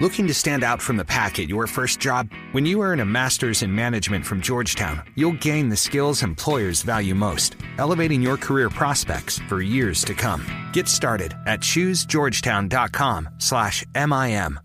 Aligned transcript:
Looking 0.00 0.26
to 0.26 0.34
stand 0.34 0.64
out 0.64 0.82
from 0.82 0.96
the 0.96 1.04
pack 1.04 1.38
at 1.38 1.48
your 1.48 1.68
first 1.68 2.00
job? 2.00 2.28
When 2.50 2.66
you 2.66 2.82
earn 2.82 2.98
a 2.98 3.04
master's 3.04 3.62
in 3.62 3.72
management 3.72 4.26
from 4.26 4.40
Georgetown, 4.40 5.04
you'll 5.14 5.34
gain 5.34 5.68
the 5.68 5.76
skills 5.76 6.24
employers 6.24 6.82
value 6.82 7.14
most, 7.14 7.54
elevating 7.78 8.20
your 8.20 8.36
career 8.36 8.68
prospects 8.68 9.38
for 9.48 9.62
years 9.62 10.04
to 10.06 10.12
come. 10.12 10.44
Get 10.72 10.88
started 10.88 11.32
at 11.46 11.60
choosegeorgetown.com/mim. 11.60 14.60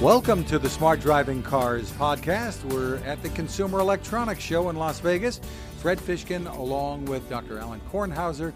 Welcome 0.00 0.44
to 0.44 0.58
the 0.58 0.70
Smart 0.70 1.00
Driving 1.00 1.42
Cars 1.42 1.92
podcast. 1.92 2.64
We're 2.72 2.96
at 3.04 3.22
the 3.22 3.28
Consumer 3.28 3.80
Electronics 3.80 4.42
Show 4.42 4.70
in 4.70 4.76
Las 4.76 5.00
Vegas. 5.00 5.42
Fred 5.76 5.98
Fishkin, 5.98 6.50
along 6.56 7.04
with 7.06 7.28
Dr. 7.28 7.58
Alain 7.58 7.80
Kornhauser, 7.92 8.52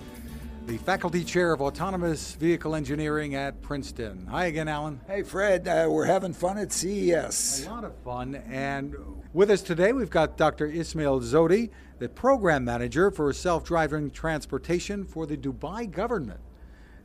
the 0.67 0.79
faculty 0.79 1.23
chair 1.23 1.53
of 1.53 1.63
autonomous 1.63 2.33
vehicle 2.35 2.75
engineering 2.75 3.37
at 3.37 3.63
Princeton. 3.63 4.27
Hi 4.29 4.47
again, 4.47 4.67
Alain. 4.67 5.01
Hey, 5.07 5.23
Fred. 5.23 5.69
Uh, 5.69 5.87
we're 5.89 6.07
having 6.07 6.33
fun 6.33 6.59
at 6.59 6.73
CES. 6.73 7.67
A 7.67 7.71
lot 7.71 7.85
of 7.85 7.95
fun. 7.99 8.35
And 8.51 8.97
with 9.33 9.49
us 9.49 9.63
today, 9.63 9.93
we've 9.93 10.11
got 10.11 10.37
Dr. 10.37 10.67
Ismail 10.67 11.21
Zodi, 11.21 11.71
the 12.01 12.09
program 12.09 12.65
manager 12.65 13.13
for 13.13 13.33
self 13.33 13.63
driving 13.63 14.11
transportation 14.11 15.05
for 15.05 15.25
the 15.25 15.37
Dubai 15.37 15.89
government. 15.89 16.41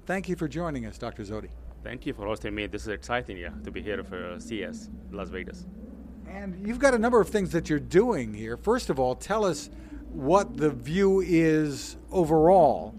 Thank 0.07 0.27
you 0.27 0.35
for 0.35 0.48
joining 0.48 0.87
us, 0.87 0.98
Dr. 0.98 1.21
Zodi. 1.21 1.49
Thank 1.84 2.07
you 2.07 2.13
for 2.13 2.25
hosting 2.25 2.55
me. 2.55 2.65
This 2.65 2.81
is 2.81 2.87
exciting, 2.87 3.37
yeah, 3.37 3.51
to 3.63 3.70
be 3.70 3.84
here 3.84 4.03
for 4.03 4.39
CES, 4.39 4.89
Las 5.12 5.29
Vegas. 5.29 5.67
And 6.27 6.67
you've 6.67 6.79
got 6.79 6.95
a 6.95 6.99
number 6.99 7.21
of 7.21 7.29
things 7.29 7.51
that 7.51 7.70
you're 7.70 7.79
doing 7.79 8.34
here. 8.34 8.57
First 8.57 8.89
of 8.89 8.99
all, 8.99 9.13
tell 9.13 9.45
us 9.45 9.70
what 10.09 10.57
the 10.57 10.71
view 10.71 11.21
is 11.21 11.98
overall 12.12 12.95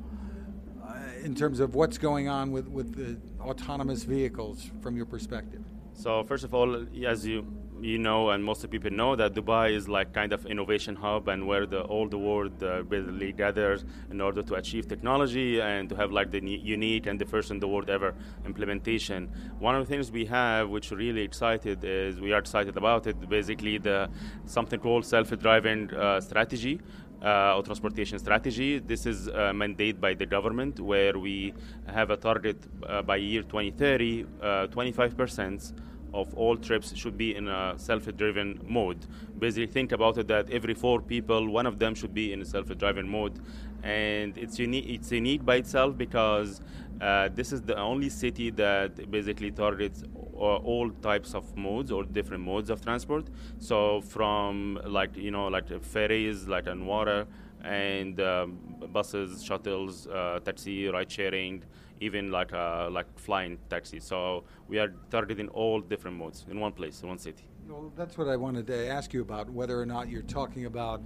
in 1.22 1.34
terms 1.34 1.60
of 1.60 1.74
what's 1.74 1.98
going 1.98 2.28
on 2.28 2.50
with, 2.52 2.68
with 2.68 2.94
the 2.94 3.16
autonomous 3.42 4.04
vehicles 4.04 4.70
from 4.80 4.96
your 4.96 5.06
perspective. 5.06 5.62
So 5.94 6.24
first 6.24 6.44
of 6.44 6.54
all, 6.54 6.86
as 7.06 7.26
you 7.26 7.46
you 7.82 7.98
know, 7.98 8.30
and 8.30 8.44
most 8.44 8.62
of 8.62 8.70
people 8.70 8.90
know 8.90 9.16
that 9.16 9.34
Dubai 9.34 9.74
is 9.74 9.88
like 9.88 10.12
kind 10.12 10.32
of 10.32 10.46
innovation 10.46 10.94
hub 10.94 11.26
and 11.28 11.48
where 11.48 11.66
the 11.66 11.80
all 11.82 12.08
the 12.08 12.16
world 12.16 12.62
uh, 12.62 12.82
basically 12.82 13.32
gathers 13.32 13.84
in 14.10 14.20
order 14.20 14.40
to 14.40 14.54
achieve 14.54 14.86
technology 14.86 15.60
and 15.60 15.88
to 15.88 15.96
have 15.96 16.12
like 16.12 16.30
the 16.30 16.40
unique 16.40 17.06
and 17.06 17.20
the 17.20 17.24
first 17.24 17.50
in 17.50 17.58
the 17.58 17.66
world 17.66 17.90
ever 17.90 18.14
implementation. 18.46 19.28
One 19.58 19.74
of 19.74 19.84
the 19.84 19.92
things 19.92 20.12
we 20.12 20.24
have, 20.26 20.70
which 20.70 20.92
really 20.92 21.22
excited, 21.22 21.82
is 21.82 22.20
we 22.20 22.32
are 22.32 22.38
excited 22.38 22.76
about 22.76 23.08
it. 23.08 23.28
Basically, 23.28 23.78
the 23.78 24.08
something 24.46 24.78
called 24.78 25.04
self-driving 25.04 25.92
uh, 25.92 26.20
strategy. 26.20 26.80
Uh, 27.22 27.54
or 27.56 27.62
transportation 27.62 28.18
strategy. 28.18 28.80
This 28.80 29.06
is 29.06 29.28
uh, 29.28 29.52
mandated 29.54 30.00
by 30.00 30.12
the 30.12 30.26
government, 30.26 30.80
where 30.80 31.16
we 31.16 31.54
have 31.86 32.10
a 32.10 32.16
target 32.16 32.56
uh, 32.84 33.00
by 33.02 33.14
year 33.14 33.42
2030, 33.42 34.24
25% 34.42 35.72
of 36.12 36.34
all 36.34 36.56
trips 36.56 36.94
should 36.96 37.16
be 37.16 37.36
in 37.36 37.46
a 37.46 37.74
self-driven 37.76 38.60
mode. 38.66 39.06
Basically, 39.38 39.66
think 39.66 39.92
about 39.92 40.18
it 40.18 40.26
that 40.28 40.50
every 40.50 40.74
four 40.74 41.00
people, 41.00 41.48
one 41.48 41.64
of 41.64 41.78
them 41.78 41.94
should 41.94 42.12
be 42.12 42.32
in 42.32 42.42
a 42.42 42.44
self-driven 42.44 43.08
mode, 43.08 43.38
and 43.82 44.36
it's 44.36 44.58
unique. 44.58 44.86
It's 44.88 45.12
unique 45.12 45.44
by 45.44 45.56
itself 45.56 45.96
because 45.96 46.60
uh, 47.00 47.28
this 47.34 47.52
is 47.52 47.62
the 47.62 47.76
only 47.76 48.08
city 48.08 48.50
that 48.50 49.10
basically 49.10 49.50
targets 49.50 50.04
all 50.42 50.90
types 51.02 51.34
of 51.34 51.56
modes 51.56 51.90
or 51.90 52.04
different 52.04 52.42
modes 52.42 52.70
of 52.70 52.82
transport. 52.82 53.26
So 53.58 54.00
from 54.00 54.80
like 54.84 55.16
you 55.16 55.30
know 55.30 55.48
like 55.48 55.68
ferries, 55.82 56.46
like 56.48 56.68
on 56.68 56.86
water, 56.86 57.26
and 57.64 58.20
um, 58.20 58.58
buses, 58.92 59.42
shuttles, 59.44 60.06
uh, 60.06 60.40
taxi, 60.44 60.88
ride 60.88 61.10
sharing 61.10 61.62
even 62.00 62.32
like 62.32 62.52
a, 62.52 62.88
like 62.90 63.06
flying 63.18 63.58
taxi. 63.70 64.00
So 64.00 64.44
we 64.68 64.78
are 64.78 64.92
targeting 65.10 65.48
all 65.48 65.80
different 65.80 66.16
modes 66.16 66.44
in 66.50 66.58
one 66.58 66.72
place, 66.72 67.00
in 67.02 67.08
one 67.08 67.18
city. 67.18 67.44
Well, 67.68 67.92
that's 67.96 68.18
what 68.18 68.28
I 68.28 68.36
wanted 68.36 68.66
to 68.66 68.88
ask 68.88 69.12
you 69.12 69.22
about, 69.22 69.48
whether 69.48 69.80
or 69.80 69.86
not 69.86 70.08
you're 70.08 70.22
talking 70.22 70.66
about 70.66 71.00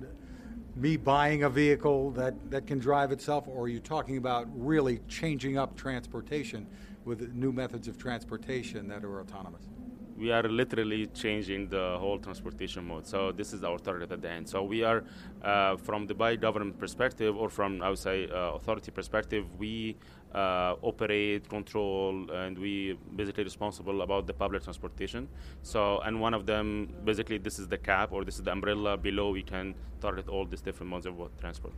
me 0.75 0.97
buying 0.97 1.43
a 1.43 1.51
vehicle 1.51 2.11
that, 2.13 2.35
that 2.51 2.67
can 2.67 2.79
drive 2.79 3.13
itself, 3.13 3.47
or 3.47 3.65
are 3.65 3.69
you 3.69 3.81
talking 3.81 4.17
about 4.17 4.47
really 4.53 5.01
changing 5.07 5.59
up 5.59 5.77
transportation 5.77 6.67
with 7.07 7.33
new 7.35 7.53
methods 7.53 7.89
of 7.89 7.97
transportation 7.97 8.89
that 8.89 9.05
are 9.05 9.21
autonomous? 9.21 9.67
we 10.19 10.33
are 10.33 10.43
literally 10.45 11.07
changing 11.09 11.69
the 11.69 11.97
whole 11.99 12.19
transportation 12.19 12.87
mode. 12.87 13.07
So 13.07 13.33
this 13.33 13.53
is 13.53 13.63
our 13.63 13.79
target 13.79 14.13
at 14.13 14.23
the 14.23 14.31
end. 14.31 14.49
So 14.49 14.63
we 14.63 14.83
are, 14.83 15.05
uh, 15.43 15.77
from 15.77 16.07
the 16.07 16.15
Dubai 16.15 16.41
government 16.41 16.79
perspective 16.79 17.37
or 17.37 17.51
from 17.51 17.83
I 17.83 17.91
would 17.91 17.99
say 17.99 18.29
uh, 18.29 18.55
authority 18.55 18.91
perspective, 18.91 19.45
we 19.59 19.97
uh, 20.35 20.75
operate, 20.83 21.49
control, 21.49 22.31
and 22.31 22.59
we 22.59 22.99
basically 23.15 23.45
responsible 23.45 24.03
about 24.03 24.27
the 24.27 24.33
public 24.33 24.63
transportation. 24.63 25.29
So 25.63 26.01
and 26.01 26.21
one 26.21 26.35
of 26.35 26.47
them 26.47 26.89
basically 27.05 27.39
this 27.39 27.59
is 27.59 27.69
the 27.69 27.79
cap 27.79 28.13
or 28.13 28.25
this 28.25 28.37
is 28.37 28.43
the 28.43 28.53
umbrella 28.53 28.97
below 28.97 29.31
we 29.31 29.43
can 29.43 29.75
target 30.01 30.29
all 30.29 30.47
these 30.47 30.63
different 30.63 30.91
modes 30.91 31.07
of 31.07 31.15
transport. 31.41 31.75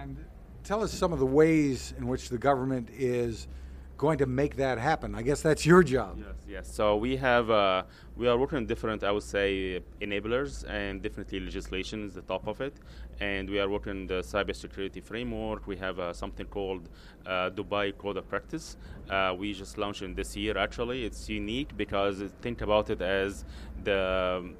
And 0.00 0.24
tell 0.64 0.82
us 0.82 0.92
some 0.92 1.12
of 1.12 1.18
the 1.18 1.26
ways 1.26 1.92
in 1.98 2.06
which 2.06 2.28
the 2.30 2.38
government 2.38 2.88
is 2.90 3.46
going 3.96 4.18
to 4.18 4.26
make 4.26 4.56
that 4.56 4.78
happen? 4.78 5.14
I 5.14 5.22
guess 5.22 5.40
that's 5.42 5.64
your 5.64 5.82
job. 5.82 6.18
Yes, 6.18 6.36
yes. 6.48 6.74
So 6.74 6.96
we 6.96 7.16
have 7.16 7.50
uh, 7.50 7.84
we 8.16 8.28
are 8.28 8.36
working 8.36 8.58
on 8.58 8.66
different, 8.66 9.02
I 9.04 9.10
would 9.10 9.22
say, 9.22 9.80
enablers 10.00 10.68
and 10.68 11.02
definitely 11.02 11.40
legislation 11.40 12.04
is 12.04 12.14
the 12.14 12.22
top 12.22 12.46
of 12.46 12.60
it. 12.60 12.74
And 13.20 13.48
we 13.48 13.58
are 13.58 13.68
working 13.68 13.92
on 13.92 14.06
the 14.06 14.20
cybersecurity 14.20 15.02
framework. 15.02 15.66
We 15.66 15.76
have 15.76 15.98
uh, 15.98 16.12
something 16.12 16.46
called 16.46 16.88
uh, 17.24 17.50
Dubai 17.50 17.96
Code 17.96 18.18
of 18.18 18.28
Practice. 18.28 18.76
Uh, 19.08 19.34
we 19.38 19.52
just 19.54 19.78
launched 19.78 20.02
it 20.02 20.14
this 20.14 20.36
year. 20.36 20.58
Actually, 20.58 21.04
it's 21.04 21.28
unique 21.28 21.76
because 21.76 22.22
think 22.42 22.60
about 22.60 22.90
it 22.90 23.00
as 23.00 23.44
the 23.84 24.52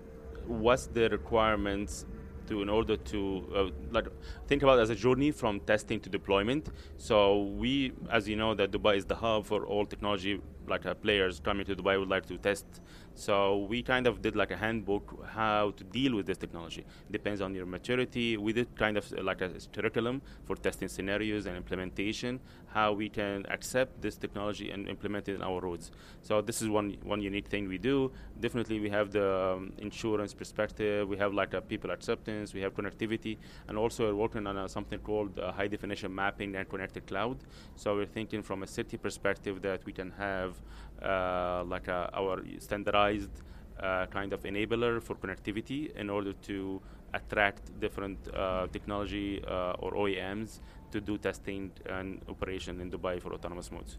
what's 0.47 0.87
the 0.87 1.09
requirements 1.11 2.07
to 2.49 2.63
in 2.63 2.69
order 2.69 2.97
to 2.97 3.45
uh, 3.55 3.71
like 3.91 4.07
think 4.47 4.63
about 4.63 4.79
as 4.79 4.91
a 4.91 4.95
journey 4.95 5.31
from 5.31 5.61
testing 5.61 6.01
to 6.01 6.09
deployment. 6.09 6.69
So 6.97 7.43
we, 7.43 7.93
as 8.11 8.29
you 8.29 8.37
know, 8.37 8.55
that 8.55 8.71
Dubai 8.71 8.97
is 8.97 9.05
the 9.05 9.17
hub 9.17 9.47
for 9.47 9.67
all 9.67 9.85
technology 9.87 10.41
like 10.69 10.85
uh, 10.87 10.95
players 10.95 11.41
coming 11.41 11.65
to 11.67 11.77
Dubai 11.77 11.99
would 11.99 12.09
like 12.09 12.27
to 12.27 12.39
test. 12.39 12.67
So 13.17 13.65
we 13.69 13.83
kind 13.83 14.07
of 14.07 14.21
did 14.21 14.37
like 14.37 14.51
a 14.51 14.57
handbook 14.57 15.27
how 15.27 15.73
to 15.79 15.85
deal 15.85 16.15
with 16.15 16.27
this 16.27 16.37
technology. 16.37 16.85
Depends 17.11 17.41
on 17.41 17.55
your 17.55 17.65
maturity. 17.65 18.37
We 18.37 18.53
did 18.53 18.77
kind 18.77 18.99
of 18.99 19.11
uh, 19.13 19.23
like 19.23 19.41
a 19.41 19.51
curriculum 19.73 20.21
for 20.45 20.55
testing 20.55 20.87
scenarios 20.87 21.47
and 21.47 21.57
implementation, 21.57 22.41
how 22.69 22.93
we 22.93 23.09
can 23.09 23.47
accept 23.49 24.03
this 24.03 24.17
technology 24.17 24.71
and 24.71 24.87
implement 24.87 25.31
it 25.31 25.37
in 25.37 25.43
our 25.43 25.61
roads. 25.63 25.91
So 26.21 26.43
this 26.43 26.61
is 26.61 26.69
one 26.69 26.99
one 27.05 27.23
unique 27.23 27.49
thing 27.49 27.69
we 27.69 27.79
do. 27.79 28.13
Definitely 28.39 28.81
we 28.81 28.91
have 28.91 29.13
the 29.13 29.55
um, 29.57 29.73
insurance 29.79 30.35
perspective. 30.35 31.09
We 31.09 31.17
have 31.17 31.33
like 31.33 31.55
a 31.55 31.63
people 31.63 31.91
acceptance. 31.91 32.53
We 32.53 32.61
have 32.61 32.75
connectivity, 32.75 33.39
and 33.69 33.79
also 33.79 34.05
we're 34.05 34.15
working 34.15 34.47
on 34.47 34.59
a, 34.59 34.69
something 34.69 34.99
called 34.99 35.41
high 35.57 35.69
definition 35.69 36.15
mapping 36.15 36.55
and 36.55 36.69
connected 36.69 37.07
cloud. 37.07 37.39
So 37.77 37.97
we're 37.97 38.05
thinking 38.05 38.43
from 38.43 38.63
a 38.63 38.67
city 38.67 38.99
perspective 38.99 39.63
that 39.63 39.85
we 39.87 39.93
can 39.93 40.11
have 40.19 40.51
uh, 40.51 40.86
like 41.03 41.89
a, 41.89 42.11
our 42.15 42.43
standardized 42.59 43.43
uh, 43.81 44.07
kind 44.07 44.33
of 44.33 44.43
enabler 44.43 45.03
for 45.03 45.15
connectivity 45.17 45.95
in 45.97 46.09
order 46.11 46.33
to 46.33 46.81
attract 47.15 47.79
different 47.81 48.19
uh, 48.35 48.67
technology 48.73 49.43
or 49.47 49.93
OEMs 49.93 50.61
to 50.91 51.01
do 51.01 51.19
testing 51.19 51.71
and 51.87 52.21
operation 52.29 52.81
in 52.81 52.91
Dubai 52.91 53.21
for 53.21 53.33
autonomous 53.33 53.71
modes. 53.71 53.99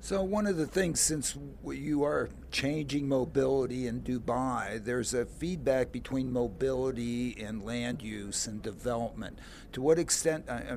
So, 0.00 0.22
one 0.22 0.46
of 0.46 0.56
the 0.56 0.66
things, 0.66 1.00
since 1.00 1.36
you 1.66 2.04
are 2.04 2.30
changing 2.52 3.08
mobility 3.08 3.88
in 3.88 4.02
Dubai, 4.02 4.82
there's 4.82 5.12
a 5.12 5.26
feedback 5.26 5.90
between 5.90 6.32
mobility 6.32 7.36
and 7.42 7.64
land 7.64 8.00
use 8.00 8.46
and 8.46 8.62
development. 8.62 9.40
To 9.72 9.82
what 9.82 9.98
extent, 9.98 10.48
uh, 10.48 10.76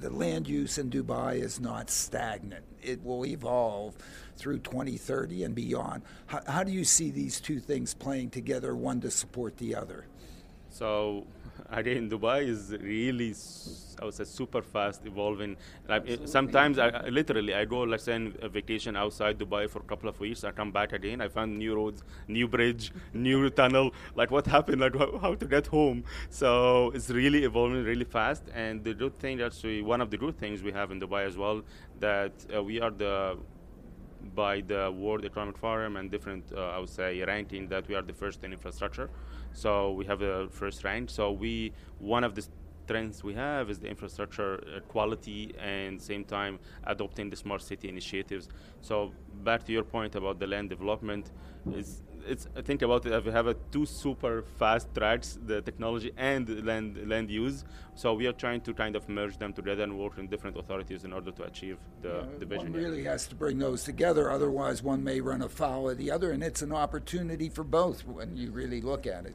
the 0.00 0.10
land 0.10 0.48
use 0.48 0.78
in 0.78 0.90
Dubai 0.90 1.40
is 1.42 1.60
not 1.60 1.90
stagnant. 1.90 2.64
It 2.82 3.04
will 3.04 3.26
evolve 3.26 3.96
through 4.36 4.60
2030 4.60 5.44
and 5.44 5.54
beyond. 5.54 6.02
How, 6.26 6.40
how, 6.46 6.64
do 6.64 6.72
you 6.72 6.84
see 6.84 7.10
these 7.10 7.40
two 7.40 7.60
things 7.60 7.92
playing 7.92 8.30
together, 8.30 8.74
one 8.74 9.00
to 9.02 9.10
support 9.10 9.58
the 9.58 9.74
other? 9.74 10.06
So, 10.70 11.26
again, 11.70 12.10
Dubai 12.10 12.46
is 12.48 12.76
really, 12.80 13.34
I 14.00 14.04
would 14.04 14.14
say, 14.14 14.24
super 14.24 14.62
fast 14.62 15.04
evolving. 15.06 15.56
Like, 15.88 16.06
sometimes, 16.24 16.78
I, 16.78 16.88
I, 16.88 17.08
literally, 17.08 17.54
I 17.54 17.64
go, 17.64 17.82
let's 17.82 18.04
say, 18.04 18.14
on 18.14 18.34
a 18.42 18.48
vacation 18.48 18.96
outside 18.96 19.38
Dubai 19.38 19.68
for 19.68 19.80
a 19.80 19.82
couple 19.82 20.08
of 20.08 20.18
weeks. 20.20 20.44
I 20.44 20.52
come 20.52 20.72
back 20.72 20.92
again. 20.92 21.20
I 21.20 21.28
find 21.28 21.58
new 21.58 21.74
roads, 21.74 22.02
new 22.28 22.48
bridge, 22.48 22.92
new 23.14 23.50
tunnel. 23.50 23.92
Like, 24.14 24.30
what 24.30 24.46
happened? 24.46 24.80
Like, 24.80 24.96
how, 24.96 25.18
how, 25.18 25.34
to 25.34 25.46
get 25.46 25.66
home? 25.66 26.04
So 26.28 26.90
it's 26.94 27.10
really 27.10 27.44
evolving 27.44 27.84
really 27.84 28.04
fast. 28.04 28.44
And 28.54 28.82
the 28.84 28.94
good 28.94 29.18
thing, 29.18 29.40
actually, 29.40 29.82
one 29.82 30.00
of 30.00 30.10
the 30.10 30.16
good 30.16 30.38
things 30.38 30.62
we 30.62 30.72
have 30.72 30.90
in 30.90 31.00
Dubai 31.00 31.26
as 31.26 31.36
well, 31.36 31.62
that 32.00 32.32
uh, 32.54 32.62
we 32.62 32.80
are 32.80 32.90
the 32.90 33.36
by 34.34 34.60
the 34.60 34.92
World 34.92 35.24
Economic 35.24 35.56
Forum 35.56 35.96
and 35.96 36.10
different, 36.10 36.44
uh, 36.52 36.70
I 36.70 36.78
would 36.78 36.88
say, 36.88 37.22
ranking 37.22 37.68
that 37.68 37.88
we 37.88 37.94
are 37.94 38.02
the 38.02 38.12
first 38.12 38.44
in 38.44 38.52
infrastructure. 38.52 39.10
So 39.52 39.92
we 39.92 40.04
have 40.06 40.22
a 40.22 40.48
first 40.48 40.84
rank. 40.84 41.10
So 41.10 41.32
we 41.32 41.72
one 41.98 42.24
of 42.24 42.34
the 42.34 42.46
strengths 42.84 43.22
we 43.22 43.34
have 43.34 43.70
is 43.70 43.78
the 43.78 43.88
infrastructure 43.88 44.54
uh, 44.54 44.80
quality 44.88 45.54
and 45.60 46.00
same 46.00 46.24
time 46.24 46.58
adopting 46.84 47.30
the 47.30 47.36
smart 47.36 47.62
city 47.62 47.88
initiatives. 47.88 48.48
So 48.80 49.12
back 49.44 49.64
to 49.66 49.72
your 49.72 49.84
point 49.84 50.16
about 50.16 50.40
the 50.40 50.46
land 50.46 50.70
development, 50.70 51.30
is 51.72 52.02
it's 52.26 52.46
think 52.64 52.82
about 52.82 53.06
it. 53.06 53.24
We 53.24 53.32
have 53.32 53.46
a 53.46 53.54
two 53.72 53.86
super 53.86 54.42
fast 54.58 54.94
tracks, 54.94 55.38
the 55.46 55.60
technology 55.62 56.12
and 56.16 56.64
land 56.64 57.08
land 57.08 57.30
use. 57.30 57.64
So 57.94 58.14
we 58.14 58.26
are 58.26 58.32
trying 58.32 58.62
to 58.62 58.74
kind 58.74 58.96
of 58.96 59.08
merge 59.08 59.36
them 59.38 59.52
together 59.52 59.82
and 59.82 59.98
work 59.98 60.18
in 60.18 60.26
different 60.28 60.56
authorities 60.56 61.04
in 61.04 61.12
order 61.12 61.30
to 61.32 61.42
achieve 61.44 61.78
the, 62.02 62.08
Yeah, 62.08 62.38
the 62.38 62.46
vision. 62.46 62.72
One 62.72 62.82
really 62.82 63.04
has 63.04 63.26
to 63.28 63.34
bring 63.34 63.58
those 63.58 63.84
together, 63.84 64.30
otherwise 64.30 64.82
one 64.82 65.04
may 65.04 65.20
run 65.20 65.42
afoul 65.42 65.90
of 65.90 65.98
the 65.98 66.10
other, 66.10 66.30
and 66.30 66.42
it's 66.42 66.62
an 66.62 66.72
opportunity 66.72 67.48
for 67.48 67.64
both 67.64 68.06
when 68.06 68.36
you 68.36 68.50
really 68.50 68.80
look 68.80 69.06
at 69.06 69.26
it. 69.26 69.34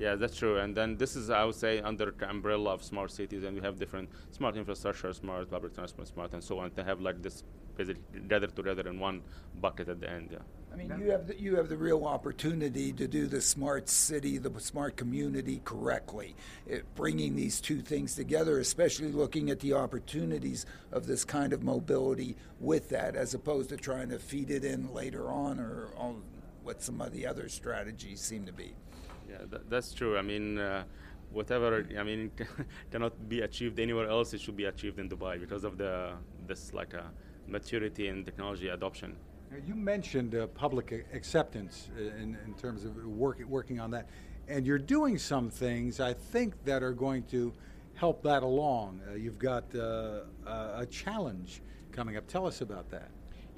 Yeah, 0.00 0.14
that's 0.14 0.34
true. 0.34 0.56
And 0.56 0.74
then 0.74 0.96
this 0.96 1.14
is, 1.14 1.28
I 1.28 1.44
would 1.44 1.54
say, 1.54 1.80
under 1.80 2.10
the 2.10 2.30
umbrella 2.30 2.72
of 2.72 2.82
smart 2.82 3.10
cities, 3.10 3.44
and 3.44 3.54
we 3.54 3.60
have 3.60 3.78
different 3.78 4.08
smart 4.30 4.56
infrastructure, 4.56 5.12
smart 5.12 5.50
public 5.50 5.74
transport, 5.74 6.08
smart, 6.08 6.32
and 6.32 6.42
so 6.42 6.58
on. 6.58 6.70
To 6.70 6.82
have 6.82 7.02
like 7.02 7.20
this 7.20 7.44
basically 7.76 8.02
gathered 8.26 8.56
together 8.56 8.88
in 8.88 8.98
one 8.98 9.20
bucket 9.60 9.90
at 9.90 10.00
the 10.00 10.08
end. 10.08 10.30
Yeah. 10.32 10.38
I 10.72 10.76
mean, 10.76 10.94
you 10.98 11.10
have 11.10 11.26
the, 11.26 11.38
you 11.38 11.56
have 11.56 11.68
the 11.68 11.76
real 11.76 12.06
opportunity 12.06 12.94
to 12.94 13.06
do 13.06 13.26
the 13.26 13.42
smart 13.42 13.90
city, 13.90 14.38
the 14.38 14.58
smart 14.58 14.96
community 14.96 15.60
correctly, 15.66 16.34
it, 16.66 16.86
bringing 16.94 17.36
these 17.36 17.60
two 17.60 17.82
things 17.82 18.14
together, 18.14 18.58
especially 18.58 19.12
looking 19.12 19.50
at 19.50 19.60
the 19.60 19.74
opportunities 19.74 20.64
of 20.92 21.06
this 21.06 21.26
kind 21.26 21.52
of 21.52 21.62
mobility 21.62 22.36
with 22.58 22.88
that, 22.88 23.16
as 23.16 23.34
opposed 23.34 23.68
to 23.68 23.76
trying 23.76 24.08
to 24.08 24.18
feed 24.18 24.50
it 24.50 24.64
in 24.64 24.94
later 24.94 25.28
on 25.28 25.60
or 25.60 25.88
on 25.98 26.22
what 26.62 26.82
some 26.82 27.02
of 27.02 27.12
the 27.12 27.26
other 27.26 27.50
strategies 27.50 28.20
seem 28.20 28.46
to 28.46 28.52
be. 28.52 28.72
Yeah, 29.30 29.38
th- 29.50 29.62
that's 29.68 29.94
true. 29.94 30.18
I 30.18 30.22
mean, 30.22 30.58
uh, 30.58 30.84
whatever 31.32 31.86
I 31.98 32.02
mean 32.02 32.30
cannot 32.90 33.28
be 33.28 33.40
achieved 33.42 33.78
anywhere 33.78 34.08
else. 34.08 34.34
It 34.34 34.40
should 34.40 34.56
be 34.56 34.64
achieved 34.64 34.98
in 34.98 35.08
Dubai 35.08 35.38
because 35.40 35.64
of 35.64 35.78
the 35.78 36.12
this 36.46 36.72
like 36.74 36.94
a 36.94 37.10
maturity 37.46 38.08
and 38.08 38.24
technology 38.24 38.68
adoption. 38.68 39.16
Now, 39.50 39.58
You 39.66 39.74
mentioned 39.74 40.34
uh, 40.34 40.46
public 40.48 40.92
a- 40.92 41.16
acceptance 41.16 41.88
uh, 41.96 42.00
in, 42.22 42.36
in 42.46 42.54
terms 42.54 42.84
of 42.84 42.96
work, 43.04 43.38
working 43.48 43.80
on 43.80 43.90
that, 43.92 44.08
and 44.48 44.66
you're 44.66 44.78
doing 44.96 45.18
some 45.18 45.50
things 45.50 46.00
I 46.00 46.12
think 46.12 46.54
that 46.64 46.82
are 46.82 46.92
going 46.92 47.24
to 47.34 47.52
help 47.94 48.22
that 48.22 48.42
along. 48.42 49.00
Uh, 49.08 49.14
you've 49.14 49.38
got 49.38 49.64
uh, 49.74 50.22
a 50.46 50.86
challenge 50.90 51.62
coming 51.92 52.16
up. 52.16 52.26
Tell 52.26 52.46
us 52.46 52.60
about 52.60 52.90
that. 52.90 53.10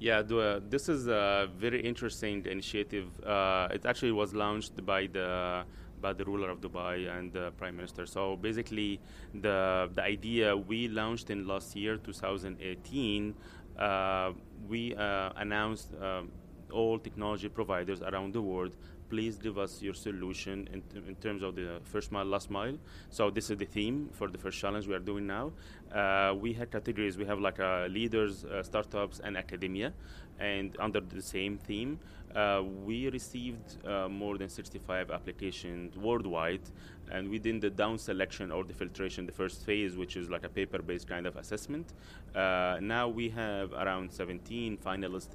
Yeah, 0.03 0.23
the, 0.23 0.61
this 0.69 0.89
is 0.89 1.07
a 1.07 1.49
very 1.57 1.81
interesting 1.81 2.45
initiative. 2.47 3.07
Uh, 3.25 3.69
it 3.71 3.87
actually 3.87 4.11
was 4.11 4.35
launched 4.35 4.85
by 4.85 5.07
the 5.07 5.63
by 6.01 6.13
the 6.13 6.25
ruler 6.25 6.51
of 6.51 6.61
Dubai 6.61 7.09
and 7.17 7.33
the 7.33 7.53
prime 7.53 7.77
minister. 7.77 8.05
So 8.05 8.35
basically, 8.35 8.99
the 9.33 9.89
the 9.95 10.03
idea 10.03 10.57
we 10.57 10.89
launched 10.89 11.31
in 11.31 11.47
last 11.47 11.77
year, 11.77 11.99
2018. 11.99 13.35
Uh, 13.79 14.33
we 14.69 14.93
uh, 14.97 15.31
announced 15.37 15.95
um, 16.03 16.33
all 16.73 16.99
technology 16.99 17.49
providers 17.49 18.03
around 18.03 18.35
the 18.35 18.43
world 18.43 18.75
please 19.13 19.37
give 19.37 19.59
us 19.59 19.83
your 19.83 19.93
solution 19.93 20.67
in, 20.73 20.83
in, 21.07 21.15
terms 21.17 21.43
of 21.43 21.55
the 21.55 21.81
first 21.85 22.11
mile, 22.11 22.25
last 22.25 22.51
mile. 22.51 22.79
So 23.11 23.29
this 23.29 23.51
is 23.51 23.59
the 23.59 23.67
theme 23.67 24.09
for 24.11 24.29
the 24.29 24.39
first 24.39 24.59
challenge 24.59 24.87
we 24.87 24.95
are 24.95 25.07
doing 25.13 25.27
now. 25.27 25.53
Uh, 25.95 26.35
we 26.35 26.55
have 26.55 26.71
categories. 26.71 27.19
We 27.19 27.27
have 27.27 27.39
like 27.39 27.61
uh, 27.61 27.89
leaders, 27.91 28.47
uh, 28.47 28.63
startups, 28.63 29.21
and 29.23 29.37
academia, 29.37 29.93
and 30.41 30.75
under 30.81 31.01
the 31.01 31.21
same 31.21 31.59
theme, 31.59 31.99
uh, 32.35 32.63
we 32.87 33.11
received 33.11 33.87
uh, 33.87 34.09
more 34.09 34.39
than 34.39 34.49
65 34.49 35.11
applications 35.11 35.95
worldwide, 35.99 36.63
and 37.11 37.29
we 37.29 37.39
did 37.39 37.61
the 37.61 37.69
down 37.69 37.99
selection 37.99 38.51
or 38.51 38.65
the 38.65 38.73
filtration, 38.73 39.27
the 39.27 39.33
first 39.33 39.67
phase, 39.67 39.95
which 39.95 40.17
is 40.17 40.31
like 40.31 40.45
a 40.45 40.49
paper-based 40.49 41.07
kind 41.07 41.27
of 41.27 41.37
assessment. 41.37 41.93
Uh, 42.35 42.79
now 42.81 43.09
we 43.09 43.29
have 43.29 43.75
around 43.75 44.11
17 44.11 44.79
finalists 44.79 45.35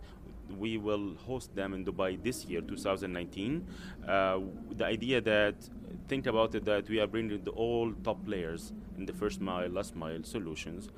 we 0.58 0.78
will 0.78 1.16
host 1.16 1.54
them 1.56 1.74
in 1.74 1.84
Dubai 1.86 2.22
this 2.24 2.46
year, 2.46 2.62
2019. 2.62 3.66
Uh, 4.08 4.40
the 4.76 4.86
idea 4.86 5.22
that 5.22 5.56
think 6.08 6.28
about 6.28 6.56
it 6.56 6.66
that 6.66 6.88
we 6.90 7.00
are 7.00 7.08
bringing 7.08 7.44
the 7.44 7.52
all 7.52 7.92
top 8.04 8.24
players 8.26 8.74
in 8.98 9.06
the 9.06 9.14
first 9.14 9.42
mile, 9.42 9.70
last 9.70 9.96
mile 9.96 10.24
solutions 10.24 10.90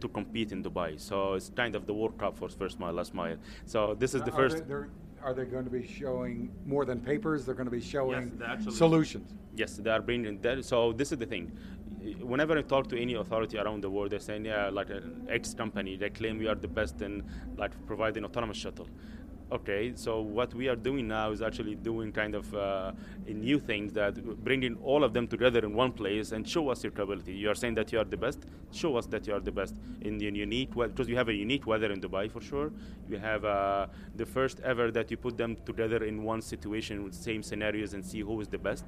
to 0.00 0.08
compete 0.08 0.52
in 0.52 0.62
Dubai. 0.62 0.98
So 1.00 1.34
it's 1.34 1.50
kind 1.56 1.74
of 1.74 1.86
the 1.86 1.94
World 1.94 2.18
Cup 2.18 2.36
for 2.38 2.48
first 2.48 2.78
mile, 2.78 2.92
last 2.92 3.14
mile. 3.14 3.36
So 3.66 3.94
this 3.94 4.14
is 4.14 4.22
the 4.22 4.32
Are 4.32 4.36
first. 4.36 4.58
they- 4.58 4.64
they're- 4.64 4.90
they 5.34 5.44
going 5.44 5.64
to 5.64 5.70
be 5.70 5.84
showing 5.86 6.50
more 6.64 6.84
than 6.84 7.00
papers? 7.00 7.44
They're 7.44 7.54
going 7.54 7.66
to 7.66 7.70
be 7.72 7.80
showing 7.80 8.40
actually- 8.44 8.72
solutions. 8.72 9.34
Yes, 9.56 9.76
they 9.76 9.90
are 9.90 10.00
bringing 10.00 10.40
that. 10.42 10.64
So 10.64 10.92
this 10.92 11.10
is 11.10 11.18
the 11.18 11.26
thing. 11.26 11.50
Whenever 12.14 12.56
I 12.58 12.62
talk 12.62 12.88
to 12.88 13.00
any 13.00 13.14
authority 13.14 13.58
around 13.58 13.82
the 13.82 13.90
world, 13.90 14.10
they're 14.10 14.20
saying, 14.20 14.44
yeah, 14.44 14.68
like 14.68 14.90
an 14.90 15.26
X 15.30 15.54
company, 15.54 15.96
they 15.96 16.10
claim 16.10 16.38
we 16.38 16.48
are 16.48 16.54
the 16.54 16.68
best 16.68 17.00
in 17.02 17.24
like 17.56 17.72
providing 17.86 18.24
autonomous 18.24 18.56
shuttle. 18.56 18.88
Okay, 19.50 19.92
so 19.94 20.20
what 20.20 20.52
we 20.52 20.68
are 20.68 20.76
doing 20.76 21.08
now 21.08 21.30
is 21.30 21.40
actually 21.40 21.74
doing 21.74 22.12
kind 22.12 22.34
of 22.34 22.54
uh, 22.54 22.92
a 23.26 23.32
new 23.32 23.58
thing 23.58 23.88
that 23.94 24.12
bringing 24.44 24.76
all 24.84 25.02
of 25.02 25.14
them 25.14 25.26
together 25.26 25.60
in 25.60 25.72
one 25.72 25.90
place 25.90 26.32
and 26.32 26.46
show 26.46 26.68
us 26.68 26.84
your 26.84 26.90
capability. 26.90 27.32
You 27.32 27.48
are 27.48 27.54
saying 27.54 27.74
that 27.76 27.90
you 27.90 27.98
are 27.98 28.04
the 28.04 28.18
best. 28.18 28.40
Show 28.72 28.96
us 28.96 29.06
that 29.06 29.26
you 29.26 29.32
are 29.32 29.40
the 29.40 29.50
best 29.50 29.74
in 30.02 30.18
the 30.18 30.26
unique 30.26 30.74
because 30.74 31.08
you 31.08 31.16
have 31.16 31.30
a 31.30 31.32
unique 31.32 31.66
weather 31.66 31.90
in 31.90 31.98
Dubai 31.98 32.30
for 32.30 32.42
sure. 32.42 32.70
You 33.08 33.16
have 33.16 33.46
uh, 33.46 33.86
the 34.16 34.26
first 34.26 34.60
ever 34.60 34.90
that 34.90 35.10
you 35.10 35.16
put 35.16 35.38
them 35.38 35.56
together 35.64 36.04
in 36.04 36.24
one 36.24 36.42
situation 36.42 37.02
with 37.02 37.14
same 37.14 37.42
scenarios 37.42 37.94
and 37.94 38.04
see 38.04 38.20
who 38.20 38.38
is 38.42 38.48
the 38.48 38.58
best. 38.58 38.84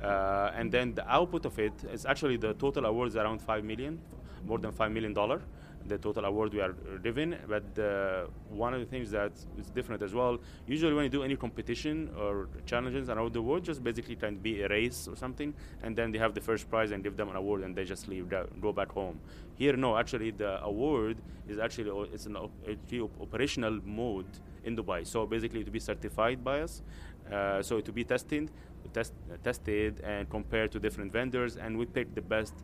Uh, 0.00 0.52
and 0.54 0.70
then 0.70 0.94
the 0.94 1.04
output 1.12 1.44
of 1.44 1.58
it 1.58 1.72
is 1.92 2.06
actually 2.06 2.36
the 2.36 2.54
total 2.54 2.86
awards 2.86 3.16
around 3.16 3.42
five 3.42 3.64
million, 3.64 3.98
more 4.46 4.58
than 4.58 4.70
five 4.70 4.92
million 4.92 5.12
dollar 5.12 5.42
the 5.86 5.98
total 5.98 6.24
award 6.24 6.52
we 6.54 6.60
are 6.60 6.72
given. 7.02 7.36
But 7.48 7.78
uh, 7.78 8.26
one 8.48 8.72
of 8.74 8.80
the 8.80 8.86
things 8.86 9.10
that 9.10 9.32
is 9.58 9.66
different 9.70 10.02
as 10.02 10.14
well, 10.14 10.38
usually 10.66 10.94
when 10.94 11.04
you 11.04 11.10
do 11.10 11.22
any 11.22 11.36
competition 11.36 12.10
or 12.18 12.48
challenges 12.66 13.08
around 13.08 13.32
the 13.32 13.42
world, 13.42 13.64
just 13.64 13.82
basically 13.82 14.16
trying 14.16 14.34
to 14.36 14.40
be 14.40 14.62
a 14.62 14.68
race 14.68 15.06
or 15.08 15.16
something, 15.16 15.54
and 15.82 15.94
then 15.96 16.10
they 16.12 16.18
have 16.18 16.34
the 16.34 16.40
first 16.40 16.68
prize 16.70 16.90
and 16.90 17.02
give 17.02 17.16
them 17.16 17.28
an 17.28 17.36
award 17.36 17.62
and 17.62 17.74
they 17.76 17.84
just 17.84 18.08
leave, 18.08 18.28
go- 18.28 18.72
back 18.72 18.90
home. 18.92 19.20
Here, 19.56 19.76
no, 19.76 19.96
actually 19.96 20.30
the 20.32 20.62
award 20.64 21.16
is 21.48 21.58
actually 21.58 21.90
it's 22.12 22.26
an 22.26 22.36
op- 22.36 23.20
operational 23.20 23.78
mode 23.84 24.26
in 24.64 24.76
Dubai. 24.76 25.06
So 25.06 25.26
basically 25.26 25.62
to 25.64 25.70
be 25.70 25.78
certified 25.78 26.42
by 26.42 26.60
us, 26.62 26.82
uh, 27.30 27.62
so 27.62 27.80
to 27.80 27.92
be 27.92 28.04
tested, 28.04 28.50
test, 28.92 29.12
tested 29.42 30.00
and 30.00 30.28
compared 30.28 30.72
to 30.72 30.78
different 30.80 31.12
vendors, 31.12 31.56
and 31.56 31.78
we 31.78 31.86
pick 31.86 32.14
the 32.14 32.20
best 32.22 32.54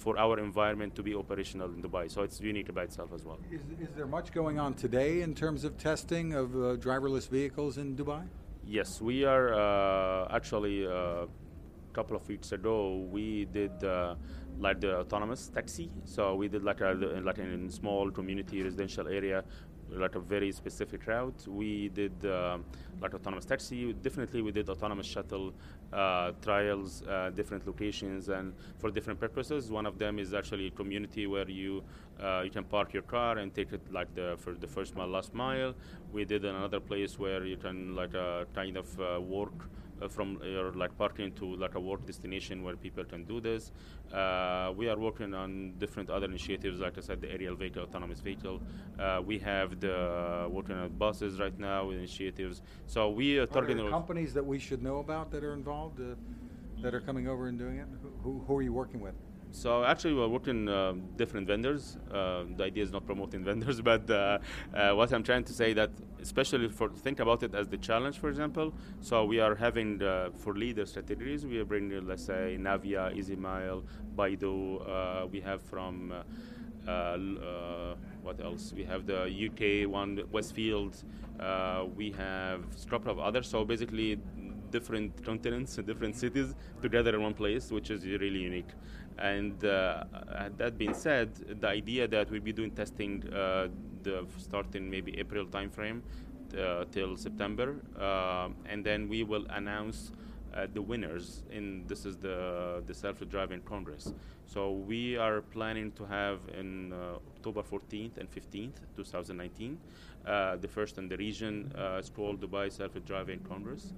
for 0.00 0.18
our 0.18 0.38
environment 0.38 0.94
to 0.94 1.02
be 1.02 1.14
operational 1.14 1.68
in 1.68 1.82
Dubai. 1.82 2.10
So 2.10 2.22
it's 2.22 2.40
unique 2.40 2.72
by 2.74 2.84
itself 2.84 3.10
as 3.14 3.22
well. 3.26 3.38
Is, 3.52 3.60
is 3.86 3.94
there 3.94 4.06
much 4.06 4.32
going 4.32 4.58
on 4.58 4.72
today 4.72 5.20
in 5.20 5.34
terms 5.34 5.62
of 5.62 5.76
testing 5.76 6.32
of 6.32 6.54
uh, 6.54 6.76
driverless 6.86 7.28
vehicles 7.28 7.76
in 7.76 7.96
Dubai? 7.96 8.22
Yes, 8.64 9.00
we 9.00 9.24
are 9.24 9.52
uh, 9.52 10.34
actually 10.34 10.84
a 10.84 11.26
couple 11.92 12.16
of 12.16 12.26
weeks 12.28 12.52
ago 12.52 13.06
we 13.10 13.44
did 13.46 13.84
uh, 13.84 14.14
like 14.58 14.80
the 14.80 15.00
autonomous 15.00 15.48
taxi. 15.48 15.90
So 16.04 16.34
we 16.34 16.48
did 16.48 16.62
like 16.64 16.80
a 16.80 16.92
like 17.22 17.38
in 17.38 17.66
a 17.66 17.70
small 17.70 18.10
community 18.10 18.62
residential 18.62 19.06
area, 19.08 19.44
like 19.92 20.14
a 20.14 20.20
very 20.20 20.52
specific 20.52 21.06
route. 21.06 21.46
We 21.48 21.88
did 21.88 22.24
uh, 22.24 22.58
like 23.00 23.14
autonomous 23.14 23.44
taxi. 23.44 23.92
Definitely, 23.92 24.42
we 24.42 24.52
did 24.52 24.68
autonomous 24.68 25.06
shuttle 25.06 25.52
uh, 25.92 26.32
trials, 26.42 27.02
uh, 27.02 27.30
different 27.30 27.66
locations, 27.66 28.28
and 28.28 28.54
for 28.78 28.90
different 28.90 29.18
purposes. 29.18 29.70
One 29.70 29.86
of 29.86 29.98
them 29.98 30.18
is 30.18 30.34
actually 30.34 30.68
a 30.68 30.70
community 30.70 31.26
where 31.26 31.48
you 31.48 31.82
uh, 32.22 32.42
you 32.44 32.50
can 32.50 32.64
park 32.64 32.92
your 32.92 33.02
car 33.02 33.38
and 33.38 33.54
take 33.54 33.72
it 33.72 33.80
like 33.92 34.14
the 34.14 34.36
for 34.38 34.54
the 34.54 34.66
first 34.66 34.94
mile, 34.96 35.08
last 35.08 35.34
mile. 35.34 35.74
We 36.12 36.24
did 36.24 36.44
another 36.44 36.80
place 36.80 37.18
where 37.18 37.44
you 37.44 37.56
can 37.56 37.94
like 37.94 38.14
uh, 38.14 38.44
kind 38.54 38.76
of 38.76 39.00
uh, 39.00 39.20
work 39.20 39.70
from 40.08 40.38
your 40.42 40.72
like 40.72 40.96
parking 40.96 41.32
to 41.32 41.56
like 41.56 41.74
a 41.74 41.80
work 41.80 42.06
destination 42.06 42.62
where 42.62 42.76
people 42.76 43.04
can 43.04 43.24
do 43.24 43.40
this. 43.40 43.72
Uh, 44.12 44.72
we 44.76 44.88
are 44.88 44.98
working 44.98 45.34
on 45.34 45.74
different 45.78 46.10
other 46.10 46.26
initiatives, 46.26 46.80
like 46.80 46.98
I 46.98 47.00
said, 47.00 47.20
the 47.20 47.30
aerial 47.30 47.54
vehicle, 47.54 47.82
autonomous 47.82 48.20
vehicle. 48.20 48.60
Uh, 48.98 49.20
we 49.24 49.38
have 49.38 49.80
the 49.80 50.48
working 50.50 50.76
on 50.76 50.88
buses 50.90 51.38
right 51.38 51.58
now 51.58 51.86
with 51.86 51.98
initiatives. 51.98 52.62
So 52.86 53.10
we 53.10 53.38
are 53.38 53.42
Are 53.42 53.46
targeting. 53.46 53.76
there 53.78 53.90
companies 53.90 54.34
that 54.34 54.44
we 54.44 54.58
should 54.58 54.82
know 54.82 54.98
about 54.98 55.30
that 55.32 55.44
are 55.44 55.52
involved, 55.54 56.00
uh, 56.00 56.14
that 56.82 56.94
are 56.94 57.00
coming 57.00 57.28
over 57.28 57.48
and 57.48 57.58
doing 57.58 57.78
it? 57.78 57.86
Who, 58.22 58.42
who 58.46 58.56
are 58.56 58.62
you 58.62 58.72
working 58.72 59.00
with? 59.00 59.14
So 59.52 59.84
actually, 59.84 60.14
we're 60.14 60.28
working 60.28 60.68
uh, 60.68 60.94
different 61.16 61.46
vendors. 61.46 61.98
Uh, 62.12 62.44
the 62.56 62.64
idea 62.64 62.84
is 62.84 62.92
not 62.92 63.04
promoting 63.04 63.44
vendors, 63.50 63.80
but 63.80 64.08
uh, 64.08 64.38
uh, 64.72 64.92
what 64.92 65.12
I'm 65.12 65.22
trying 65.22 65.44
to 65.44 65.52
say 65.52 65.72
that, 65.72 65.90
especially 66.22 66.68
for 66.68 66.88
think 66.88 67.20
about 67.20 67.42
it 67.42 67.54
as 67.54 67.68
the 67.68 67.78
challenge, 67.78 68.18
for 68.18 68.28
example. 68.28 68.72
So 69.00 69.24
we 69.24 69.40
are 69.40 69.54
having 69.54 70.02
uh, 70.02 70.30
for 70.38 70.54
leader 70.54 70.86
strategies. 70.86 71.44
We 71.44 71.58
are 71.58 71.64
bringing, 71.64 72.06
let's 72.06 72.24
say, 72.24 72.56
Navya, 72.60 73.16
EasyMile, 73.16 73.82
Baidu. 74.16 74.88
Uh, 74.88 75.26
we 75.26 75.40
have 75.40 75.62
from 75.62 76.14
what 78.22 78.40
else? 78.40 78.72
We 78.74 78.84
have 78.84 79.06
the 79.06 79.24
UK 79.24 79.90
one, 79.90 80.22
Westfield. 80.30 81.02
We 81.96 82.12
have 82.12 82.60
a 82.60 82.88
couple 82.88 83.10
of 83.10 83.18
others. 83.18 83.48
So 83.48 83.64
basically, 83.64 84.18
different 84.70 85.24
continents 85.24 85.78
and 85.78 85.86
different 85.86 86.16
cities 86.16 86.54
together 86.82 87.14
in 87.14 87.22
one 87.22 87.34
place, 87.34 87.70
which 87.70 87.90
is 87.90 88.04
really 88.04 88.38
unique. 88.38 88.70
And 89.18 89.62
uh, 89.64 90.04
that 90.56 90.78
being 90.78 90.94
said, 90.94 91.60
the 91.60 91.68
idea 91.68 92.08
that 92.08 92.30
we'll 92.30 92.40
be 92.40 92.52
doing 92.52 92.70
testing 92.70 93.22
uh, 93.32 93.68
the 94.02 94.26
starting 94.38 94.88
maybe 94.88 95.18
April 95.18 95.44
timeframe 95.46 96.00
uh, 96.58 96.84
till 96.90 97.16
September, 97.16 97.76
uh, 97.98 98.48
and 98.66 98.84
then 98.84 99.08
we 99.08 99.24
will 99.24 99.46
announce 99.50 100.12
uh, 100.54 100.66
the 100.72 100.82
winners. 100.82 101.42
In 101.50 101.84
this 101.86 102.04
is 102.04 102.16
the 102.16 102.82
the 102.86 102.94
self-driving 102.94 103.62
congress. 103.62 104.12
So 104.46 104.72
we 104.72 105.16
are 105.16 105.42
planning 105.42 105.92
to 105.92 106.04
have 106.06 106.40
in 106.58 106.92
uh, 106.92 107.18
October 107.36 107.62
14th 107.62 108.18
and 108.18 108.28
15th, 108.28 108.80
2019. 108.96 109.78
Uh, 110.26 110.56
the 110.56 110.68
first 110.68 110.98
in 110.98 111.08
the 111.08 111.16
region 111.16 111.72
uh, 111.78 111.98
is 112.00 112.10
called 112.10 112.40
Dubai 112.40 112.70
Self-Driving 112.72 113.40
Congress. 113.48 113.92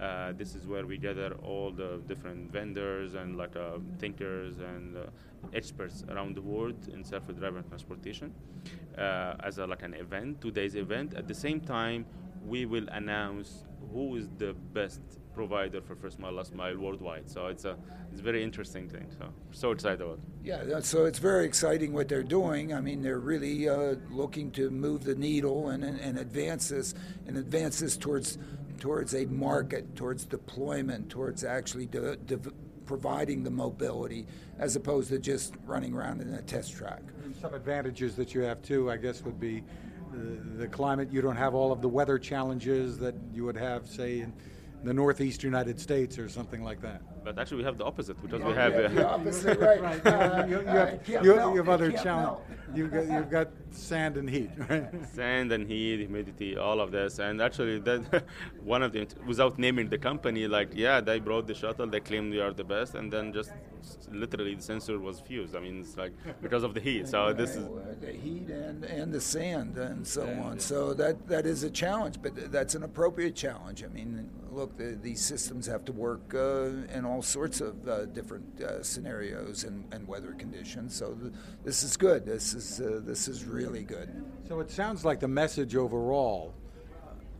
Uh, 0.00 0.32
this 0.32 0.54
is 0.54 0.66
where 0.66 0.86
we 0.86 0.96
gather 0.96 1.34
all 1.42 1.72
the 1.72 2.00
different 2.06 2.52
vendors 2.52 3.14
and 3.14 3.36
like 3.36 3.56
uh, 3.56 3.78
thinkers 3.98 4.58
and 4.58 4.96
uh, 4.96 5.00
experts 5.54 6.04
around 6.10 6.36
the 6.36 6.42
world 6.42 6.76
in 6.92 7.02
self-driving 7.02 7.64
transportation 7.64 8.32
as 8.96 9.58
a, 9.58 9.66
like 9.66 9.82
an 9.82 9.94
event, 9.94 10.40
two 10.40 10.50
days 10.50 10.74
event. 10.74 11.14
At 11.14 11.26
the 11.26 11.34
same 11.34 11.60
time, 11.60 12.06
we 12.46 12.66
will 12.66 12.88
announce 12.88 13.64
who 13.92 14.16
is 14.16 14.28
the 14.38 14.54
best 14.72 15.00
provider 15.34 15.80
for 15.80 15.94
first 15.94 16.18
mile, 16.18 16.32
last 16.32 16.52
mile 16.54 16.76
worldwide. 16.76 17.28
So 17.30 17.46
it's 17.46 17.64
a 17.64 17.76
it's 18.10 18.20
a 18.20 18.22
very 18.22 18.42
interesting 18.42 18.88
thing. 18.88 19.06
So 19.18 19.26
so 19.52 19.70
excited 19.70 20.00
about. 20.00 20.18
Yeah, 20.42 20.80
so 20.80 21.04
it's 21.04 21.20
very 21.20 21.44
exciting 21.46 21.92
what 21.92 22.08
they're 22.08 22.22
doing. 22.22 22.74
I 22.74 22.80
mean, 22.80 23.02
they're 23.02 23.20
really 23.20 23.68
uh, 23.68 23.94
looking 24.10 24.50
to 24.52 24.70
move 24.70 25.04
the 25.04 25.14
needle 25.14 25.68
and, 25.68 25.84
and, 25.84 25.98
and 26.00 26.18
advance 26.18 26.68
this 26.68 26.94
and 27.26 27.36
advance 27.36 27.78
this 27.78 27.96
towards 27.96 28.38
towards 28.78 29.14
a 29.14 29.26
market, 29.26 29.94
towards 29.96 30.24
deployment, 30.24 31.08
towards 31.10 31.44
actually 31.44 31.86
de- 31.86 32.16
de- 32.16 32.38
providing 32.86 33.42
the 33.42 33.50
mobility, 33.50 34.26
as 34.58 34.76
opposed 34.76 35.10
to 35.10 35.18
just 35.18 35.54
running 35.66 35.94
around 35.94 36.22
in 36.22 36.32
a 36.34 36.42
test 36.42 36.72
track. 36.72 37.02
Some 37.40 37.54
advantages 37.54 38.16
that 38.16 38.34
you 38.34 38.40
have 38.42 38.62
too, 38.62 38.90
I 38.90 38.96
guess, 38.96 39.22
would 39.22 39.38
be 39.38 39.62
the, 40.12 40.62
the 40.62 40.68
climate. 40.68 41.12
You 41.12 41.20
don't 41.20 41.36
have 41.36 41.54
all 41.54 41.70
of 41.70 41.82
the 41.82 41.88
weather 41.88 42.18
challenges 42.18 42.98
that 42.98 43.14
you 43.32 43.44
would 43.44 43.56
have, 43.56 43.86
say, 43.88 44.20
in 44.20 44.32
the 44.84 44.94
Northeast 44.94 45.42
United 45.42 45.78
States 45.78 46.18
or 46.18 46.28
something 46.28 46.62
like 46.64 46.80
that. 46.80 47.02
But 47.28 47.38
actually, 47.38 47.58
we 47.58 47.64
have 47.64 47.76
the 47.76 47.84
opposite 47.84 48.16
because 48.22 48.40
yeah, 48.40 48.48
we 48.48 48.54
have 48.54 48.72
yeah, 48.72 48.88
the 48.88 49.06
opposite, 49.06 49.58
right? 49.60 49.82
right. 49.88 50.06
Uh, 50.06 50.46
you, 50.48 50.60
you, 50.60 50.66
have, 50.66 51.08
you, 51.08 51.22
you, 51.22 51.56
have, 51.56 51.68
other 51.68 51.92
challenges. 51.92 52.42
You've 52.74 52.90
got 52.90 53.06
you've 53.06 53.30
got 53.30 53.48
sand 53.70 54.16
and 54.16 54.30
heat, 54.30 54.50
right? 54.70 54.88
Sand 55.14 55.52
and 55.52 55.66
heat, 55.66 55.98
humidity, 55.98 56.56
all 56.56 56.80
of 56.80 56.90
this, 56.90 57.18
and 57.18 57.42
actually, 57.42 57.80
that 57.80 58.24
one 58.64 58.82
of 58.82 58.92
the 58.92 59.06
without 59.26 59.58
naming 59.58 59.90
the 59.90 59.98
company, 59.98 60.48
like 60.48 60.70
yeah, 60.74 61.02
they 61.02 61.18
brought 61.18 61.46
the 61.46 61.54
shuttle, 61.54 61.86
they 61.86 62.00
claimed 62.00 62.32
we 62.32 62.40
are 62.40 62.54
the 62.54 62.64
best, 62.64 62.94
and 62.94 63.12
then 63.12 63.30
just 63.30 63.52
literally 64.10 64.54
the 64.54 64.62
sensor 64.62 64.98
was 64.98 65.20
fused. 65.20 65.54
I 65.54 65.60
mean, 65.60 65.80
it's 65.80 65.98
like 65.98 66.12
because 66.40 66.62
of 66.62 66.72
the 66.72 66.80
heat. 66.80 67.08
So 67.08 67.34
this 67.34 67.56
is 67.56 67.66
the 68.00 68.12
heat 68.12 68.48
and 68.48 68.84
and 68.84 69.12
the 69.12 69.20
sand 69.20 69.76
and 69.76 70.06
so 70.06 70.24
on. 70.44 70.58
So 70.58 70.94
that 70.94 71.28
that 71.28 71.44
is 71.44 71.62
a 71.62 71.70
challenge, 71.70 72.16
but 72.22 72.50
that's 72.50 72.74
an 72.74 72.84
appropriate 72.84 73.34
challenge. 73.34 73.84
I 73.84 73.88
mean, 73.88 74.30
look, 74.50 74.76
the, 74.76 74.98
these 75.00 75.20
systems 75.20 75.66
have 75.66 75.84
to 75.86 75.92
work 75.92 76.34
uh, 76.34 76.94
in 76.96 77.04
all 77.04 77.17
sorts 77.22 77.60
of 77.60 77.88
uh, 77.88 78.06
different 78.06 78.60
uh, 78.60 78.82
scenarios 78.82 79.64
and, 79.64 79.84
and, 79.92 80.06
weather 80.06 80.32
conditions. 80.32 80.94
So 80.94 81.14
th- 81.14 81.32
this 81.64 81.82
is 81.82 81.96
good. 81.96 82.24
This 82.24 82.54
is 82.54 82.80
uh, 82.80 83.00
this 83.04 83.28
is 83.28 83.44
really 83.44 83.82
good. 83.82 84.08
So 84.48 84.60
it 84.60 84.70
sounds 84.70 85.04
like 85.04 85.20
the 85.20 85.28
message 85.28 85.76
overall 85.76 86.54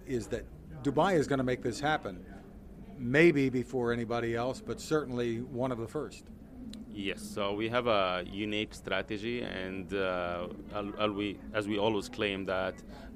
is 0.06 0.26
that 0.28 0.44
Dubai 0.82 1.14
is 1.14 1.26
going 1.26 1.38
to 1.38 1.44
make 1.44 1.62
this 1.62 1.80
happen. 1.80 2.24
Maybe 2.98 3.48
before 3.48 3.92
anybody 3.92 4.34
else, 4.34 4.60
but 4.60 4.80
certainly 4.80 5.40
one 5.40 5.70
of 5.70 5.78
the 5.78 5.86
first. 5.86 6.24
Yes, 6.90 7.22
so 7.22 7.54
we 7.54 7.68
have 7.68 7.86
a 7.86 8.24
unique 8.26 8.74
strategy, 8.74 9.42
and 9.42 9.94
uh, 9.94 10.48
we, 11.14 11.38
as 11.54 11.68
we 11.68 11.78
always 11.78 12.08
claim 12.08 12.44
that 12.46 12.74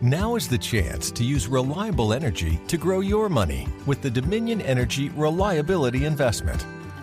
Now 0.00 0.34
is 0.34 0.48
the 0.48 0.58
chance 0.58 1.12
to 1.12 1.22
use 1.22 1.46
reliable 1.46 2.12
energy 2.12 2.60
to 2.66 2.76
grow 2.76 3.00
your 3.00 3.28
money 3.28 3.68
with 3.86 4.02
the 4.02 4.10
Dominion 4.10 4.60
Energy 4.60 5.10
Reliability 5.10 6.06
Investment. 6.06 6.66